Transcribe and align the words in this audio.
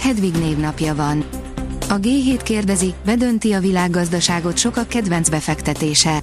Hedvig 0.00 0.34
névnapja 0.34 0.94
van. 0.94 1.24
A 1.88 1.94
G7 1.94 2.40
kérdezi, 2.42 2.94
bedönti 3.04 3.52
a 3.52 3.60
világgazdaságot 3.60 4.56
sokak 4.56 4.88
kedvenc 4.88 5.28
befektetése. 5.28 6.20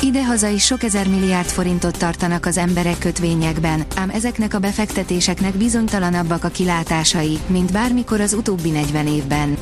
Idehaza 0.00 0.48
is 0.48 0.64
sok 0.64 0.82
ezer 0.82 1.08
milliárd 1.08 1.46
forintot 1.46 1.98
tartanak 1.98 2.46
az 2.46 2.56
emberek 2.56 2.98
kötvényekben, 2.98 3.84
ám 3.96 4.10
ezeknek 4.10 4.54
a 4.54 4.58
befektetéseknek 4.58 5.54
bizonytalanabbak 5.54 6.44
a 6.44 6.48
kilátásai, 6.48 7.38
mint 7.46 7.72
bármikor 7.72 8.20
az 8.20 8.32
utóbbi 8.32 8.70
40 8.70 9.06
évben. 9.06 9.56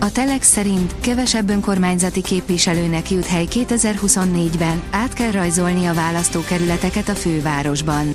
A 0.00 0.12
Telex 0.12 0.48
szerint 0.48 0.94
kevesebb 1.00 1.50
önkormányzati 1.50 2.22
képviselőnek 2.22 3.10
jut 3.10 3.26
hely 3.26 3.46
2024-ben, 3.50 4.82
át 4.90 5.12
kell 5.12 5.30
rajzolni 5.30 5.86
a 5.86 5.94
választókerületeket 5.94 7.08
a 7.08 7.14
fővárosban. 7.14 8.10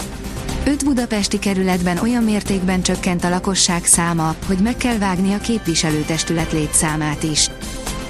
Öt 0.68 0.86
budapesti 0.86 1.40
kerületben 1.40 1.98
olyan 1.98 2.24
mértékben 2.24 2.82
csökkent 2.82 3.24
a 3.24 3.30
lakosság 3.30 3.86
száma, 3.86 4.36
hogy 4.48 4.58
meg 4.58 4.78
kell 4.78 4.98
vágni 4.98 5.34
a 5.34 5.38
képviselőtestület 5.38 6.52
létszámát 6.52 7.24
is. 7.24 7.50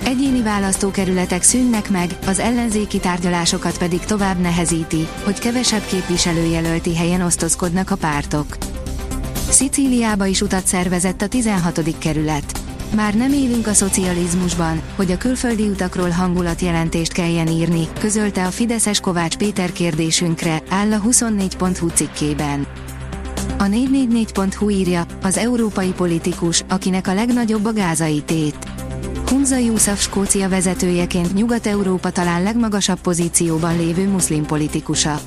Egyéni 0.03 0.41
választókerületek 0.41 1.43
szűnnek 1.43 1.89
meg, 1.89 2.11
az 2.25 2.39
ellenzéki 2.39 2.99
tárgyalásokat 2.99 3.77
pedig 3.77 3.99
tovább 3.99 4.39
nehezíti, 4.39 5.07
hogy 5.23 5.39
kevesebb 5.39 5.85
képviselőjelölti 5.85 6.95
helyen 6.95 7.21
osztozkodnak 7.21 7.91
a 7.91 7.95
pártok. 7.95 8.57
Szicíliába 9.49 10.25
is 10.25 10.41
utat 10.41 10.67
szervezett 10.67 11.21
a 11.21 11.27
16. 11.27 11.97
kerület. 11.97 12.66
Már 12.95 13.15
nem 13.15 13.33
élünk 13.33 13.67
a 13.67 13.73
szocializmusban, 13.73 14.81
hogy 14.95 15.11
a 15.11 15.17
külföldi 15.17 15.67
utakról 15.67 16.09
hangulatjelentést 16.09 17.11
kelljen 17.11 17.47
írni, 17.47 17.87
közölte 17.99 18.45
a 18.45 18.51
Fideszes 18.51 18.99
Kovács 18.99 19.37
Péter 19.37 19.71
kérdésünkre, 19.71 20.61
áll 20.69 20.93
a 20.93 21.01
24.hu 21.01 21.87
cikkében. 21.87 22.67
A 23.57 23.63
444.hu 23.63 24.69
írja, 24.69 25.05
az 25.21 25.37
európai 25.37 25.91
politikus, 25.91 26.63
akinek 26.69 27.07
a 27.07 27.13
legnagyobb 27.13 27.65
a 27.65 27.73
gázai 27.73 28.21
tét. 28.21 28.57
Hunza 29.29 29.57
Yusuf 29.57 30.01
Skócia 30.01 30.49
vezetőjeként 30.49 31.33
Nyugat-Európa 31.33 32.09
talán 32.09 32.43
legmagasabb 32.43 32.99
pozícióban 32.99 33.77
lévő 33.77 34.07
muszlim 34.07 34.45
politikusa. 34.45 35.19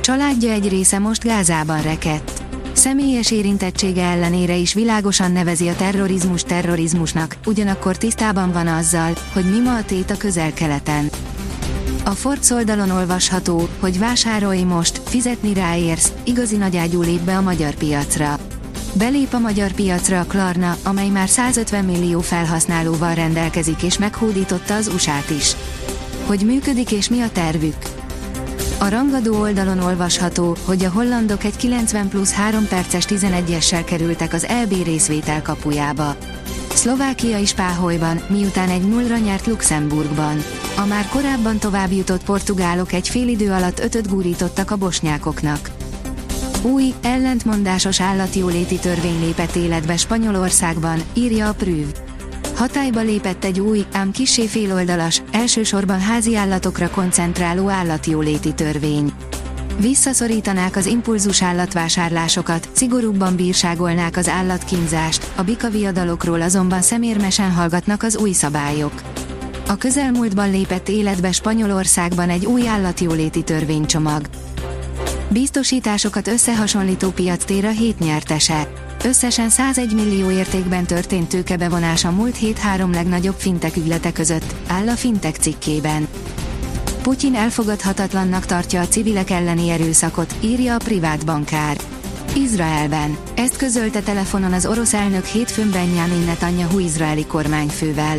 Családja 0.00 0.50
egy 0.50 0.68
része 0.68 0.98
most 0.98 1.24
Gázában 1.24 1.82
rekett. 1.82 2.41
Személyes 2.72 3.30
érintettsége 3.30 4.02
ellenére 4.02 4.56
is 4.56 4.74
világosan 4.74 5.32
nevezi 5.32 5.68
a 5.68 5.76
terrorizmus 5.76 6.42
terrorizmusnak, 6.42 7.36
ugyanakkor 7.46 7.96
tisztában 7.96 8.52
van 8.52 8.66
azzal, 8.66 9.12
hogy 9.32 9.44
mi 9.44 9.58
ma 9.58 9.76
a 9.76 9.84
tét 9.84 10.10
a 10.10 10.16
közel-keleten. 10.16 11.10
A 12.04 12.10
Forbes 12.10 12.50
oldalon 12.50 12.90
olvasható, 12.90 13.68
hogy 13.80 13.98
vásárolj 13.98 14.62
most, 14.62 15.00
fizetni 15.04 15.54
ráérsz, 15.54 16.12
igazi 16.24 16.56
nagyágyú 16.56 17.02
lép 17.02 17.20
be 17.20 17.36
a 17.36 17.40
magyar 17.40 17.74
piacra. 17.74 18.38
Belép 18.94 19.32
a 19.32 19.38
magyar 19.38 19.72
piacra 19.72 20.20
a 20.20 20.24
Klarna, 20.24 20.76
amely 20.82 21.08
már 21.08 21.28
150 21.28 21.84
millió 21.84 22.20
felhasználóval 22.20 23.14
rendelkezik 23.14 23.82
és 23.82 23.98
meghódította 23.98 24.74
az 24.74 24.88
USA-t 24.94 25.30
is. 25.30 25.56
Hogy 26.26 26.44
működik 26.44 26.92
és 26.92 27.08
mi 27.08 27.20
a 27.20 27.30
tervük? 27.30 28.01
A 28.82 28.88
rangadó 28.88 29.40
oldalon 29.40 29.78
olvasható, 29.78 30.56
hogy 30.64 30.84
a 30.84 30.90
hollandok 30.90 31.44
egy 31.44 31.56
90 31.56 32.08
plusz 32.08 32.32
3 32.32 32.66
perces 32.68 33.04
11-essel 33.08 33.82
kerültek 33.84 34.32
az 34.32 34.44
EB 34.44 34.74
részvétel 34.84 35.42
kapujába. 35.42 36.16
Szlovákia 36.68 37.38
is 37.38 37.54
páholyban, 37.54 38.20
miután 38.28 38.68
egy 38.68 38.88
nullra 38.88 39.16
nyert 39.16 39.46
Luxemburgban. 39.46 40.36
A 40.76 40.86
már 40.86 41.08
korábban 41.08 41.58
tovább 41.58 41.92
jutott 41.92 42.24
portugálok 42.24 42.92
egy 42.92 43.08
fél 43.08 43.28
idő 43.28 43.50
alatt 43.50 43.80
ötöt 43.80 44.08
gurítottak 44.08 44.70
a 44.70 44.76
bosnyákoknak. 44.76 45.70
Új, 46.62 46.94
ellentmondásos 47.02 48.00
állatjóléti 48.00 48.78
törvény 48.78 49.20
lépett 49.20 49.54
életbe 49.54 49.96
Spanyolországban, 49.96 51.02
írja 51.14 51.48
a 51.48 51.52
Prüv. 51.52 51.86
Hatályba 52.54 53.00
lépett 53.00 53.44
egy 53.44 53.60
új, 53.60 53.84
ám 53.92 54.10
kisé 54.10 54.46
féloldalas, 54.46 55.22
elsősorban 55.30 56.00
házi 56.00 56.36
állatokra 56.36 56.90
koncentráló 56.90 57.68
állatjóléti 57.68 58.54
törvény. 58.54 59.12
Visszaszorítanák 59.80 60.76
az 60.76 60.86
impulzus 60.86 61.42
állatvásárlásokat, 61.42 62.68
szigorúbban 62.72 63.36
bírságolnák 63.36 64.16
az 64.16 64.28
állatkínzást, 64.28 65.30
a 65.36 65.42
bikaviadalokról 65.42 66.42
azonban 66.42 66.82
szemérmesen 66.82 67.52
hallgatnak 67.52 68.02
az 68.02 68.16
új 68.16 68.32
szabályok. 68.32 68.92
A 69.68 69.76
közelmúltban 69.76 70.50
lépett 70.50 70.88
életbe 70.88 71.32
Spanyolországban 71.32 72.28
egy 72.28 72.46
új 72.46 72.68
állatjóléti 72.68 73.42
törvénycsomag. 73.42 74.22
Biztosításokat 75.32 76.28
összehasonlító 76.28 77.10
piactér 77.10 77.64
a 77.64 77.70
hét 77.70 77.98
nyertese. 77.98 78.72
Összesen 79.04 79.48
101 79.48 79.94
millió 79.94 80.30
értékben 80.30 80.84
történt 80.84 81.28
tőkebevonás 81.28 82.04
a 82.04 82.10
múlt 82.10 82.36
hét 82.36 82.58
három 82.58 82.92
legnagyobb 82.92 83.34
fintek 83.38 83.76
ügylete 83.76 84.12
között, 84.12 84.54
áll 84.66 84.88
a 84.88 84.94
fintek 84.94 85.36
cikkében. 85.36 86.08
Putyin 87.02 87.34
elfogadhatatlannak 87.34 88.46
tartja 88.46 88.80
a 88.80 88.88
civilek 88.88 89.30
elleni 89.30 89.70
erőszakot, 89.70 90.34
írja 90.40 90.74
a 90.74 90.84
privát 90.84 91.24
bankár. 91.26 91.76
Izraelben. 92.36 93.16
Ezt 93.34 93.56
közölte 93.56 94.00
telefonon 94.00 94.52
az 94.52 94.66
orosz 94.66 94.94
elnök 94.94 95.24
hétfőn 95.24 95.70
Benjamin 95.70 96.24
Netanyahu 96.24 96.78
izraeli 96.78 97.26
kormányfővel. 97.26 98.16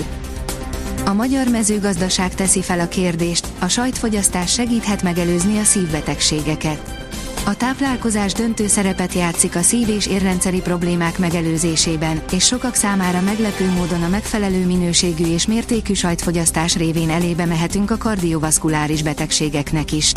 A 1.05 1.13
magyar 1.13 1.47
mezőgazdaság 1.47 2.35
teszi 2.35 2.61
fel 2.61 2.79
a 2.79 2.87
kérdést, 2.87 3.47
a 3.59 3.67
sajtfogyasztás 3.67 4.53
segíthet 4.53 5.03
megelőzni 5.03 5.57
a 5.57 5.63
szívbetegségeket. 5.63 7.02
A 7.45 7.55
táplálkozás 7.55 8.33
döntő 8.33 8.67
szerepet 8.67 9.13
játszik 9.13 9.55
a 9.55 9.61
szív- 9.61 9.87
és 9.89 10.07
érrendszeri 10.07 10.61
problémák 10.61 11.17
megelőzésében, 11.19 12.21
és 12.31 12.45
sokak 12.45 12.75
számára 12.75 13.21
meglepő 13.21 13.71
módon 13.71 14.03
a 14.03 14.07
megfelelő 14.07 14.65
minőségű 14.65 15.25
és 15.25 15.47
mértékű 15.47 15.93
sajtfogyasztás 15.93 16.75
révén 16.75 17.09
elébe 17.09 17.45
mehetünk 17.45 17.91
a 17.91 17.97
kardiovaszkuláris 17.97 19.03
betegségeknek 19.03 19.91
is. 19.91 20.11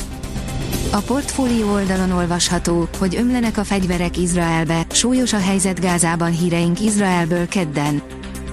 A 0.92 0.98
portfólió 0.98 1.72
oldalon 1.72 2.10
olvasható, 2.10 2.88
hogy 2.98 3.16
ömlenek 3.16 3.58
a 3.58 3.64
fegyverek 3.64 4.16
Izraelbe, 4.16 4.86
súlyos 4.90 5.32
a 5.32 5.40
helyzet 5.40 5.80
Gázában 5.80 6.30
híreink 6.30 6.80
Izraelből 6.80 7.48
kedden. 7.48 8.02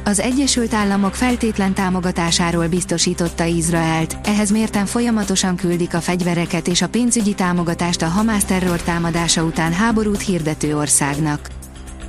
Az 0.05 0.19
Egyesült 0.19 0.73
Államok 0.73 1.15
feltétlen 1.15 1.73
támogatásáról 1.73 2.67
biztosította 2.67 3.43
Izraelt, 3.43 4.17
ehhez 4.23 4.51
mérten 4.51 4.85
folyamatosan 4.85 5.55
küldik 5.55 5.93
a 5.93 6.01
fegyvereket 6.01 6.67
és 6.67 6.81
a 6.81 6.89
pénzügyi 6.89 7.33
támogatást 7.33 8.01
a 8.01 8.07
Hamász 8.07 8.43
terror 8.43 8.81
támadása 8.81 9.43
után 9.43 9.73
háborút 9.73 10.21
hirdető 10.21 10.77
országnak. 10.77 11.49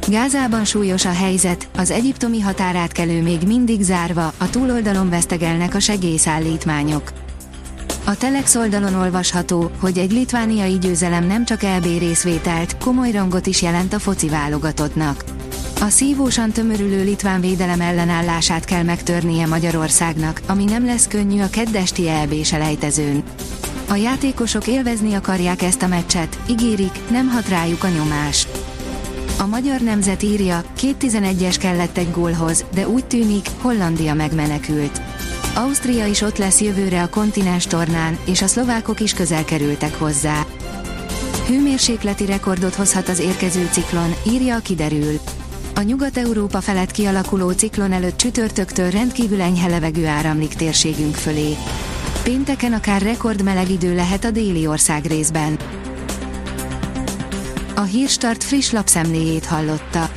Gázában 0.09 0.65
súlyos 0.65 1.04
a 1.04 1.12
helyzet, 1.12 1.69
az 1.77 1.91
egyiptomi 1.91 2.41
határátkelő 2.41 3.22
még 3.22 3.43
mindig 3.47 3.83
zárva, 3.83 4.33
a 4.38 4.50
túloldalon 4.50 5.09
vesztegelnek 5.09 5.75
a 5.75 5.81
segélyszállítmányok. 5.81 7.12
A 8.04 8.16
Telex 8.16 8.54
oldalon 8.54 8.94
olvasható, 8.94 9.71
hogy 9.81 9.99
egy 9.99 10.12
litvániai 10.12 10.78
győzelem 10.78 11.27
nem 11.27 11.44
csak 11.44 11.62
LB 11.62 11.99
részvételt, 11.99 12.77
komoly 12.78 13.10
rangot 13.10 13.47
is 13.47 13.62
jelent 13.62 13.93
a 13.93 13.99
foci 13.99 14.28
válogatottnak. 14.28 15.25
A 15.81 15.89
szívósan 15.89 16.51
tömörülő 16.51 17.04
litván 17.04 17.41
védelem 17.41 17.81
ellenállását 17.81 18.65
kell 18.65 18.83
megtörnie 18.83 19.47
Magyarországnak, 19.47 20.41
ami 20.47 20.65
nem 20.65 20.84
lesz 20.84 21.09
könnyű 21.09 21.41
a 21.41 21.51
keddesti 21.51 22.09
EB 22.09 22.45
selejtezőn. 22.45 23.22
A 23.89 23.95
játékosok 23.95 24.66
élvezni 24.66 25.15
akarják 25.15 25.63
ezt 25.63 25.83
a 25.83 25.87
meccset, 25.87 26.39
ígérik, 26.51 26.98
nem 27.10 27.28
hat 27.28 27.48
rájuk 27.48 27.84
a 27.84 27.89
nyomás. 27.89 28.47
A 29.39 29.47
magyar 29.47 29.81
nemzet 29.81 30.22
írja, 30.22 30.65
két 30.77 30.97
11-es 31.01 31.57
kellett 31.60 31.97
egy 31.97 32.10
gólhoz, 32.10 32.65
de 32.75 32.89
úgy 32.89 33.04
tűnik, 33.04 33.47
Hollandia 33.60 34.15
megmenekült. 34.15 35.01
Ausztria 35.54 36.07
is 36.07 36.21
ott 36.21 36.39
lesz 36.39 36.60
jövőre 36.60 37.03
a 37.03 37.09
kontinens 37.09 37.66
tornán, 37.66 38.19
és 38.25 38.43
a 38.43 38.47
szlovákok 38.47 39.01
is 39.01 39.13
közel 39.13 39.45
kerültek 39.45 39.95
hozzá. 39.98 40.47
Hőmérsékleti 41.47 42.27
rekordot 42.27 42.75
hozhat 42.75 43.09
az 43.09 43.19
érkező 43.19 43.69
ciklon, 43.71 44.15
írja 44.27 44.57
a 44.57 44.60
kiderül. 44.60 45.21
A 45.76 45.82
Nyugat-Európa 45.82 46.60
felett 46.60 46.91
kialakuló 46.91 47.50
ciklon 47.50 47.92
előtt 47.92 48.16
csütörtöktől 48.16 48.91
rendkívül 48.91 49.41
enyhe 49.41 49.68
levegő 49.68 50.06
áramlik 50.06 50.54
térségünk 50.54 51.15
fölé. 51.15 51.56
Pénteken 52.22 52.72
akár 52.72 53.03
rekordmeleg 53.03 53.71
idő 53.71 53.94
lehet 53.94 54.24
a 54.24 54.30
déli 54.30 54.66
ország 54.66 55.04
részben. 55.04 55.59
A 57.74 57.80
Hírstart 57.80 58.44
friss 58.44 58.71
lapszemléjét 58.71 59.44
hallotta. 59.44 60.10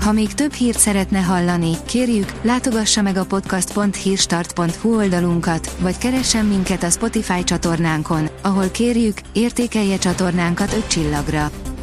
Ha 0.00 0.12
még 0.12 0.34
több 0.34 0.52
hírt 0.52 0.78
szeretne 0.78 1.18
hallani, 1.18 1.72
kérjük, 1.86 2.32
látogassa 2.42 3.02
meg 3.02 3.16
a 3.16 3.24
podcast.hírstart.hu 3.24 4.96
oldalunkat, 4.96 5.76
vagy 5.80 5.98
keressen 5.98 6.44
minket 6.44 6.82
a 6.82 6.90
Spotify 6.90 7.44
csatornánkon, 7.44 8.28
ahol 8.42 8.68
kérjük, 8.70 9.20
értékelje 9.32 9.98
csatornánkat 9.98 10.72
5 10.72 10.86
csillagra. 10.86 11.50